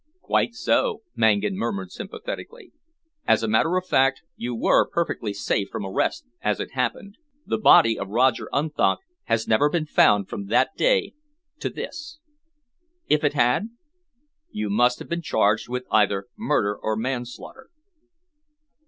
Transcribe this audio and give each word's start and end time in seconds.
"Quite 0.23 0.55
so," 0.55 1.03
Mangan 1.15 1.55
murmured 1.57 1.91
sympathetically. 1.91 2.71
"As 3.27 3.43
a 3.43 3.47
matter 3.47 3.75
of 3.77 3.85
fact, 3.85 4.23
you 4.35 4.55
were 4.55 4.89
perfectly 4.89 5.31
safe 5.31 5.69
from 5.69 5.85
arrest, 5.85 6.25
as 6.41 6.59
it 6.59 6.71
happened. 6.71 7.19
The 7.45 7.59
body 7.59 7.99
of 7.99 8.07
Roger 8.09 8.49
Unthank 8.51 8.97
has 9.25 9.47
never 9.47 9.69
been 9.69 9.85
found 9.85 10.27
from 10.27 10.47
that 10.47 10.75
day 10.75 11.13
to 11.59 11.69
this." 11.69 12.17
"If 13.09 13.23
it 13.23 13.35
had" 13.35 13.69
"You 14.49 14.71
must 14.71 14.97
have 14.97 15.07
been 15.07 15.21
charged 15.21 15.69
with 15.69 15.85
either 15.91 16.25
murder 16.35 16.75
or 16.75 16.95
manslaughter." 16.97 17.69